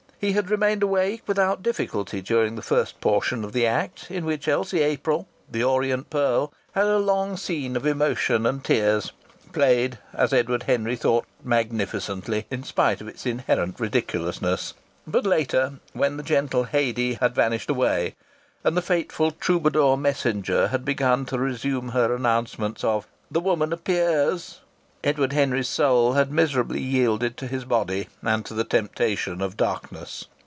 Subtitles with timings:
[0.21, 4.47] He had remained awake without difficulty during the first portion of the act, in which
[4.47, 9.13] Elsie April the orient pearl had had a long scene of emotion and tears,
[9.51, 14.75] played, as Edward Henry thought, magnificently in spite of its inherent ridiculousness;
[15.07, 18.13] but later, when gentle Haidee had vanished away
[18.63, 24.59] and the fateful troubadour messenger had begun to resume her announcements of "The woman appears,"
[25.03, 30.25] Edward Henry's soul had miserably yielded to his body and to the temptation of darkness.